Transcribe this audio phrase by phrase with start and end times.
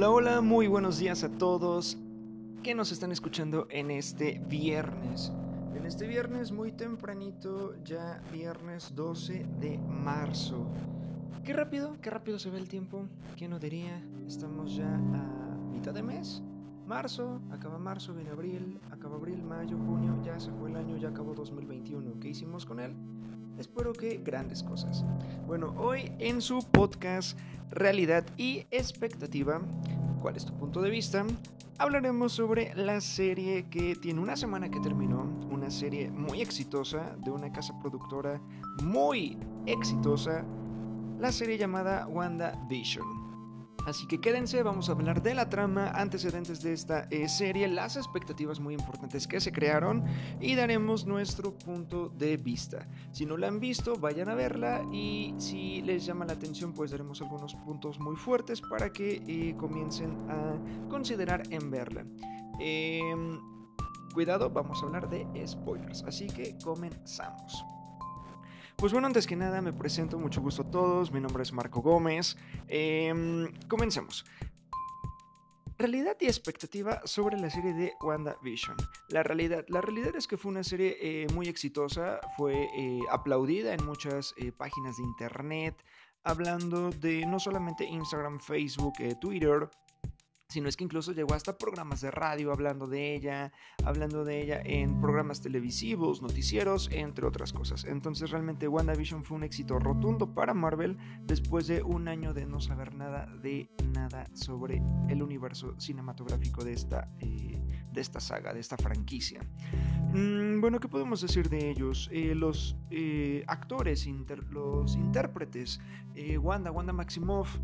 [0.00, 1.98] Hola, hola, muy buenos días a todos
[2.62, 5.30] que nos están escuchando en este viernes.
[5.74, 10.66] En este viernes muy tempranito, ya viernes 12 de marzo.
[11.44, 13.08] Qué rápido, qué rápido se ve el tiempo.
[13.36, 14.02] ¿Quién no diría?
[14.26, 16.42] Estamos ya a mitad de mes.
[16.86, 21.10] Marzo, acaba marzo, viene abril, acaba abril, mayo, junio, ya se fue el año, ya
[21.10, 22.18] acabó 2021.
[22.20, 22.94] ¿Qué hicimos con él?
[23.60, 25.04] Espero que grandes cosas.
[25.46, 27.38] Bueno, hoy en su podcast
[27.70, 29.60] Realidad y Expectativa,
[30.22, 31.26] ¿cuál es tu punto de vista?
[31.76, 37.30] Hablaremos sobre la serie que tiene una semana que terminó, una serie muy exitosa de
[37.30, 38.40] una casa productora
[38.82, 39.36] muy
[39.66, 40.42] exitosa,
[41.18, 43.19] la serie llamada WandaVision.
[43.86, 47.96] Así que quédense, vamos a hablar de la trama, antecedentes de esta eh, serie, las
[47.96, 50.04] expectativas muy importantes que se crearon
[50.38, 52.86] y daremos nuestro punto de vista.
[53.12, 56.90] Si no la han visto, vayan a verla y si les llama la atención, pues
[56.90, 62.04] daremos algunos puntos muy fuertes para que eh, comiencen a considerar en verla.
[62.60, 63.40] Em,
[64.12, 67.64] cuidado, vamos a hablar de spoilers, así que comenzamos.
[68.80, 71.82] Pues bueno, antes que nada me presento, mucho gusto a todos, mi nombre es Marco
[71.82, 72.38] Gómez.
[72.66, 74.24] Em, comencemos.
[75.76, 78.78] Realidad y expectativa sobre la serie de WandaVision.
[79.10, 83.74] La realidad, la realidad es que fue una serie eh, muy exitosa, fue eh, aplaudida
[83.74, 85.84] en muchas eh, páginas de internet,
[86.24, 89.68] hablando de no solamente Instagram, Facebook, Twitter,
[90.50, 93.52] sino es que incluso llegó hasta programas de radio hablando de ella,
[93.84, 97.84] hablando de ella en programas televisivos, noticieros, entre otras cosas.
[97.84, 102.60] Entonces realmente WandaVision fue un éxito rotundo para Marvel después de un año de no
[102.60, 107.60] saber nada de nada sobre el universo cinematográfico de esta, eh,
[107.92, 109.40] de esta saga, de esta franquicia.
[110.12, 112.08] Mm, bueno, ¿qué podemos decir de ellos?
[112.12, 114.06] Eh, los eh, actores,
[114.50, 115.80] los intérpretes,
[116.40, 117.58] Wanda, Wanda Maximoff,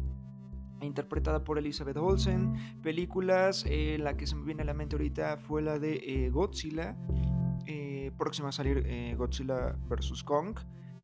[0.81, 2.55] interpretada por Elizabeth Olsen.
[2.83, 6.31] Películas, eh, la que se me viene a la mente ahorita fue la de eh,
[6.31, 6.97] Godzilla,
[7.67, 10.23] eh, próxima a salir Godzilla vs.
[10.23, 10.57] Kong,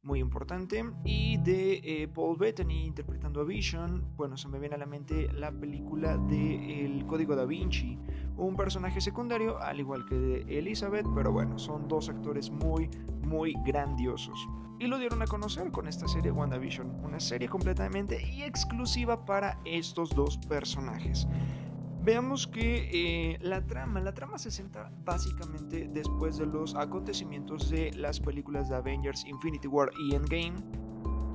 [0.03, 0.85] muy importante.
[1.05, 5.51] Y de Paul Bettany interpretando a Vision, bueno, se me viene a la mente la
[5.53, 7.99] película de El Código da Vinci,
[8.37, 12.89] un personaje secundario, al igual que de Elizabeth, pero bueno, son dos actores muy,
[13.23, 14.49] muy grandiosos
[14.83, 19.61] y lo dieron a conocer con esta serie WandaVision, una serie completamente y exclusiva para
[19.65, 21.29] estos dos personajes.
[22.05, 27.93] Veamos que eh, la trama, la trama se centra básicamente después de los acontecimientos de
[27.93, 30.55] las películas de Avengers Infinity War y Endgame,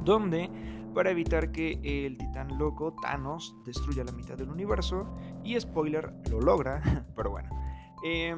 [0.04, 0.50] donde
[0.94, 5.08] para evitar que el titán loco Thanos destruya la mitad del universo,
[5.42, 6.82] y spoiler, lo logra,
[7.16, 7.50] pero bueno,
[8.04, 8.36] eh,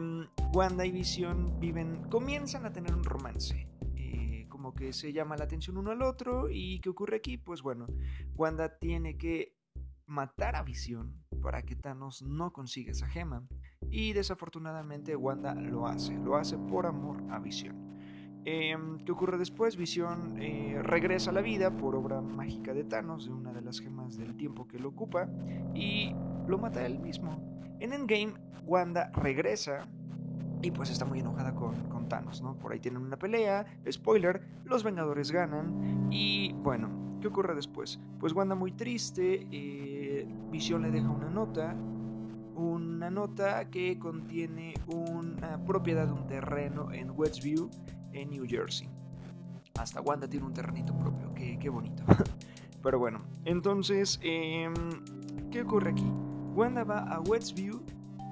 [0.54, 3.68] Wanda y Vision viven, comienzan a tener un romance
[4.50, 6.50] como que se llama la atención uno al otro.
[6.50, 7.38] ¿Y qué ocurre aquí?
[7.38, 7.88] Pues bueno,
[8.36, 9.56] Wanda tiene que
[10.06, 13.44] matar a Visión para que Thanos no consiga esa gema.
[13.90, 17.90] Y desafortunadamente Wanda lo hace, lo hace por amor a Visión.
[18.46, 19.76] Em, ¿Qué ocurre después?
[19.76, 23.80] Visión eh, regresa a la vida por obra mágica de Thanos, de una de las
[23.80, 25.30] gemas del tiempo que lo ocupa,
[25.76, 26.14] y
[26.48, 27.38] lo mata él mismo.
[27.80, 28.34] En Endgame,
[28.66, 29.88] Wanda regresa
[30.62, 32.58] y pues está muy enojada con, con, Thanos, ¿no?
[32.58, 36.90] Por ahí tienen una pelea, spoiler, los Vengadores ganan y bueno,
[37.22, 38.00] ¿qué ocurre después?
[38.20, 39.99] Pues Wanda muy triste, eh,
[40.52, 41.76] Visión le deja una nota,
[42.56, 47.70] una nota que contiene una propiedad de un terreno en Westview,
[48.14, 48.90] en New Jersey.
[49.80, 52.04] Hasta Wanda tiene un terrenito propio, qué, qué bonito.
[52.84, 54.74] Pero bueno, entonces, em,
[55.52, 56.12] ¿qué ocurre aquí?
[56.56, 57.82] Wanda va a Westview,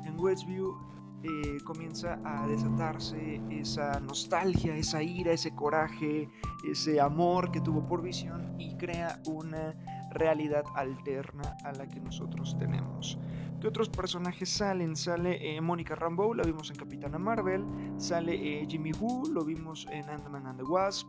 [0.06, 0.76] en Westview
[1.24, 6.30] eh, comienza a desatarse esa nostalgia, esa ira, ese coraje,
[6.70, 9.76] ese amor que tuvo por visión y crea una
[10.12, 13.18] realidad alterna a la que nosotros tenemos.
[13.60, 14.96] ¿Qué otros personajes salen?
[14.96, 17.66] Sale eh, Mónica Rambeau, la vimos en Capitana Marvel,
[17.98, 21.08] sale eh, Jimmy Woo, lo vimos en Ant-Man and the Wasp,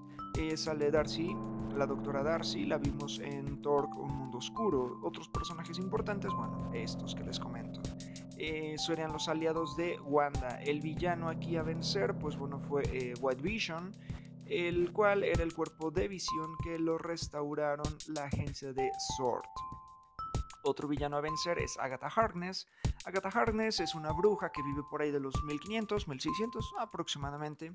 [0.55, 1.35] sale Darcy,
[1.77, 4.99] la doctora Darcy, la vimos en Thor, Un Mundo Oscuro.
[5.03, 7.81] Otros personajes importantes, bueno, estos que les comento
[8.39, 10.61] eh, serían los aliados de Wanda.
[10.63, 13.93] El villano aquí a vencer, pues bueno, fue eh, White Vision,
[14.49, 19.45] el cual era el cuerpo de visión que lo restauraron la agencia de SWORD.
[20.65, 22.67] Otro villano a vencer es Agatha Harkness.
[23.05, 27.73] Agatha Harkness es una bruja que vive por ahí de los 1500, 1600 aproximadamente.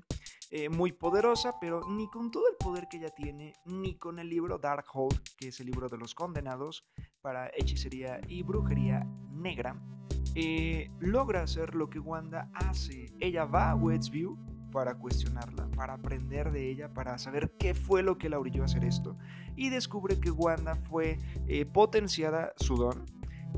[0.50, 4.28] Eh, muy poderosa, pero ni con todo el poder que ella tiene, ni con el
[4.28, 6.86] libro Darkhold, que es el libro de los condenados
[7.22, 9.80] para hechicería y brujería negra,
[10.34, 13.06] eh, logra hacer lo que Wanda hace.
[13.18, 14.36] Ella va a Westview
[14.74, 18.64] para cuestionarla, para aprender de ella, para saber qué fue lo que la orilló a
[18.64, 19.16] hacer esto.
[19.54, 21.16] Y descubre que Wanda fue
[21.46, 23.06] eh, potenciada su don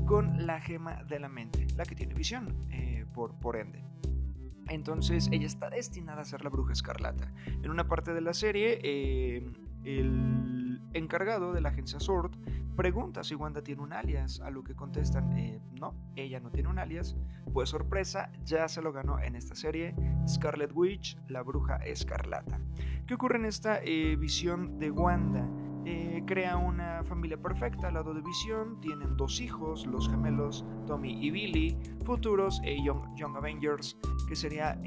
[0.05, 3.83] con la gema de la mente, la que tiene visión, eh, por, ende.
[4.67, 7.33] Entonces ella está destinada a ser la bruja escarlata.
[7.47, 9.51] En una parte de la serie, eh,
[9.85, 12.35] el encargado de la agencia SWORD
[12.77, 16.69] pregunta si Wanda tiene un alias, a lo que contestan, eh, no, ella no tiene
[16.69, 17.17] un alias.
[17.51, 19.95] Pues sorpresa, ya se lo ganó en esta serie
[20.27, 22.61] Scarlet Witch, la bruja escarlata.
[23.07, 25.45] ¿Qué ocurre en esta eh, visión de Wanda?
[25.85, 31.13] Eh, crea una familia perfecta al lado de Visión, tienen dos hijos, los gemelos Tommy
[31.25, 33.97] y Billy, futuros Young, Young, Avengers,
[34.27, 34.77] que sería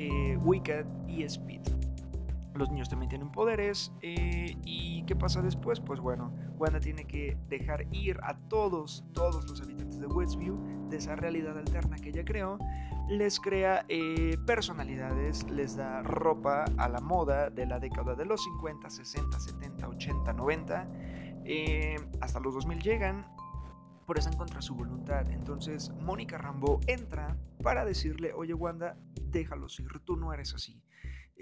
[0.44, 1.79] Wicked y Speed
[2.60, 3.90] los niños también tienen poderes.
[4.02, 5.80] Eh, ¿Y qué pasa después?
[5.80, 10.98] Pues bueno, Wanda tiene que dejar ir a todos, todos los habitantes de Westview de
[10.98, 12.58] esa realidad alterna que ella creó.
[13.08, 18.44] Les crea eh, personalidades, les da ropa a la moda de la década de los
[18.44, 20.88] 50, 60, 70, 80, 90.
[22.20, 23.26] hasta los 2000 llegan,
[24.06, 25.28] pero están contra su voluntad.
[25.30, 28.96] Entonces Mónica Rambo entra para decirle, oye Wanda,
[29.30, 30.82] déjalos ir, tú no eres así.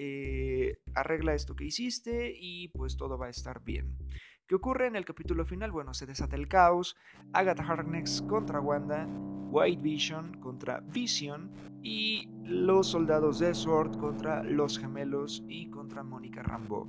[0.01, 3.99] Eh, arregla esto que hiciste y pues todo va a estar bien.
[4.47, 5.73] ¿Qué ocurre en el capítulo final?
[5.73, 6.97] Bueno, se desata el caos,
[7.33, 9.09] Agatha Harkness contra Wanda,
[9.51, 11.51] White Vision contra Vision
[11.83, 16.87] y los soldados de Sword contra los gemelos y contra Mónica Rambeau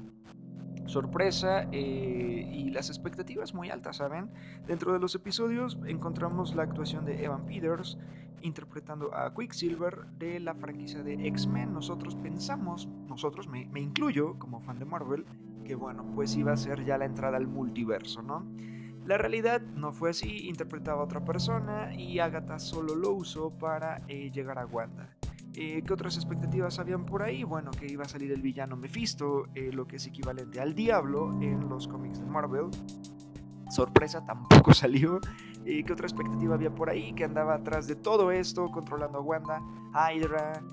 [0.89, 4.29] sorpresa eh, y las expectativas muy altas, ¿saben?
[4.67, 7.97] Dentro de los episodios encontramos la actuación de Evan Peters
[8.41, 11.73] interpretando a Quicksilver de la franquicia de X-Men.
[11.73, 15.25] Nosotros pensamos, nosotros, me, me incluyo como fan de Marvel,
[15.63, 18.45] que bueno, pues iba a ser ya la entrada al multiverso, ¿no?
[19.05, 24.01] La realidad no fue así, interpretaba a otra persona y Agatha solo lo usó para
[24.07, 25.18] eh, llegar a Wanda.
[25.61, 27.43] Eh, ¿Qué otras expectativas habían por ahí?
[27.43, 31.37] Bueno, que iba a salir el villano Mephisto, eh, lo que es equivalente al diablo
[31.41, 32.69] en los cómics de Marvel.
[33.69, 35.19] Sorpresa, tampoco salió.
[35.65, 37.11] ¿Qué otra expectativa había por ahí?
[37.11, 39.61] Que andaba atrás de todo esto, controlando a Wanda,
[39.91, 40.63] Hydra,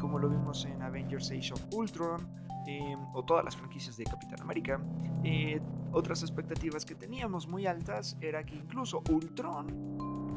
[0.00, 2.28] como lo vimos en Avengers Age of Ultron,
[3.14, 4.80] o todas las franquicias de Capitán América.
[5.92, 9.68] otras expectativas que teníamos muy altas era que incluso Ultron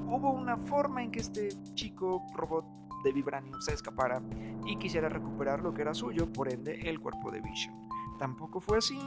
[0.08, 4.22] hubo una forma en que este chico robot de Vibranium se escapara
[4.66, 7.74] y quisiera recuperar lo que era suyo, por ende el cuerpo de Vision.
[8.18, 9.00] Tampoco fue así.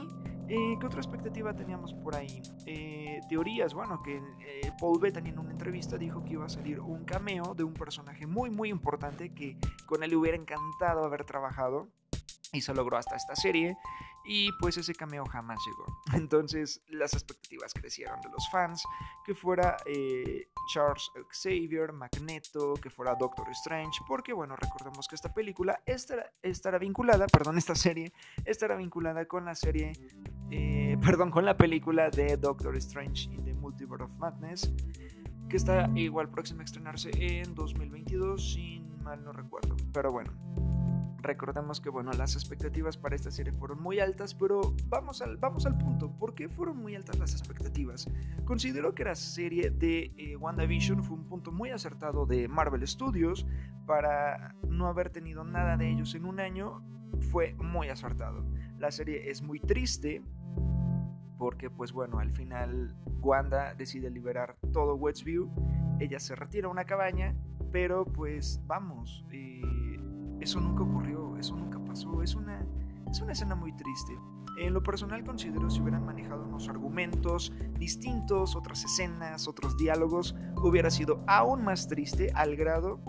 [0.47, 2.41] Eh, ¿Qué otra expectativa teníamos por ahí?
[2.65, 6.79] Eh, teorías, bueno, que eh, Paul Bettany en una entrevista dijo que iba a salir
[6.79, 11.23] un cameo de un personaje muy muy importante que con él le hubiera encantado haber
[11.25, 11.89] trabajado
[12.51, 13.77] y se logró hasta esta serie
[14.25, 15.85] y pues ese cameo jamás llegó.
[16.13, 18.83] Entonces las expectativas crecieron de los fans,
[19.25, 25.33] que fuera eh, Charles Xavier, Magneto, que fuera Doctor Strange, porque bueno, recordemos que esta
[25.33, 28.13] película estará, estará vinculada, perdón, esta serie
[28.45, 29.93] estará vinculada con la serie,
[30.51, 34.71] eh, perdón, con la película de Doctor Strange in the Multiverse of Madness,
[35.49, 40.68] que está igual próxima a estrenarse en 2022, sin mal no recuerdo, pero bueno.
[41.21, 45.65] Recordemos que bueno, las expectativas para esta serie fueron muy altas, pero vamos al, vamos
[45.65, 46.11] al punto.
[46.17, 48.07] ¿Por qué fueron muy altas las expectativas?
[48.45, 53.45] Considero que la serie de eh, WandaVision fue un punto muy acertado de Marvel Studios
[53.85, 56.81] para no haber tenido nada de ellos en un año.
[57.31, 58.45] Fue muy acertado.
[58.77, 60.23] La serie es muy triste
[61.37, 65.49] porque pues bueno, al final Wanda decide liberar todo Westview.
[65.99, 67.35] Ella se retira a una cabaña,
[67.71, 69.25] pero pues vamos.
[69.31, 69.88] Eh,
[70.39, 72.65] eso nunca ocurrió, eso nunca pasó, es una,
[73.09, 74.17] es una escena muy triste.
[74.57, 80.89] En lo personal considero si hubieran manejado unos argumentos distintos, otras escenas, otros diálogos, hubiera
[80.89, 82.99] sido aún más triste al grado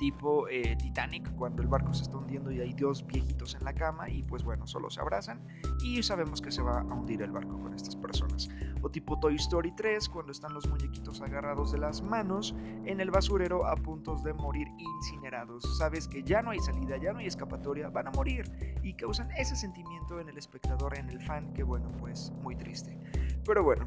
[0.00, 3.74] tipo eh, Titanic, cuando el barco se está hundiendo y hay dos viejitos en la
[3.74, 5.46] cama y pues bueno, solo se abrazan
[5.84, 8.48] y sabemos que se va a hundir el barco con estas personas.
[8.82, 13.10] O tipo Toy Story 3, cuando están los muñequitos agarrados de las manos en el
[13.10, 15.78] basurero a puntos de morir incinerados.
[15.78, 18.50] Sabes que ya no hay salida, ya no hay escapatoria, van a morir
[18.82, 22.98] y causan ese sentimiento en el espectador, en el fan, que bueno, pues muy triste.
[23.44, 23.86] Pero bueno,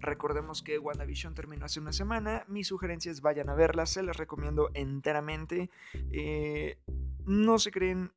[0.00, 2.44] Recordemos que WandaVision terminó hace una semana.
[2.48, 5.68] Mis sugerencias vayan a verla, se las recomiendo enteramente.
[6.10, 6.78] Eh,
[7.26, 8.10] no se creen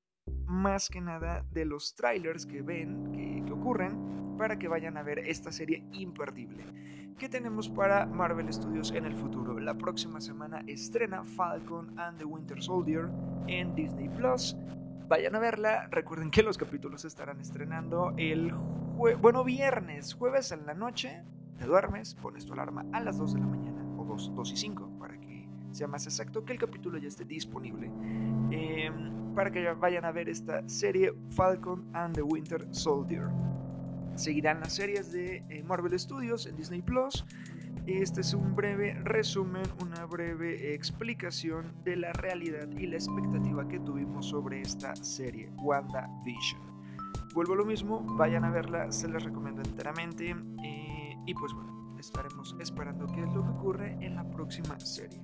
[0.45, 5.19] más que nada de los trailers que ven, que, ocurren, para que vayan a ver
[5.19, 6.63] esta serie imperdible.
[7.17, 9.59] ¿Qué tenemos para Marvel Studios en el futuro?
[9.59, 13.09] La próxima semana estrena Falcon and the Winter Soldier
[13.47, 14.57] en Disney Plus.
[15.07, 15.87] Vayan a verla.
[15.91, 21.23] Recuerden que los capítulos estarán estrenando el bueno viernes, jueves en la noche
[21.57, 24.57] te duermes, pones tu alarma a las 2 de la mañana o 2, 2 y
[24.57, 27.91] 5 para que sea más exacto que el capítulo ya esté disponible.
[28.51, 33.29] Em, para que vayan a ver esta serie Falcon and the Winter Soldier.
[34.15, 37.25] Seguirán las series de eh, Marvel Studios en Disney Plus.
[37.87, 43.79] Este es un breve resumen, una breve explicación de la realidad y la expectativa que
[43.79, 46.61] tuvimos sobre esta serie, WandaVision.
[47.33, 50.35] Vuelvo a lo mismo, vayan a verla, se les recomiendo enteramente.
[50.63, 55.21] Eh, y pues bueno, estaremos esperando qué es lo que ocurre en la próxima serie.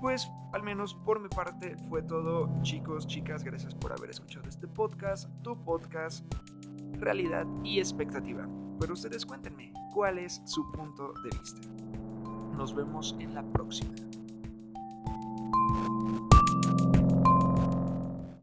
[0.00, 4.66] Pues al menos por mi parte fue todo, chicos, chicas, gracias por haber escuchado este
[4.66, 6.24] podcast, tu podcast,
[7.00, 8.48] realidad y expectativa.
[8.78, 11.60] Pero ustedes cuéntenme, ¿cuál es su punto de vista?
[12.56, 13.92] Nos vemos en la próxima.